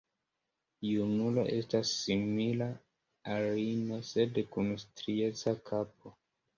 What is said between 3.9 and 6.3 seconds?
sed kun strieca kapo.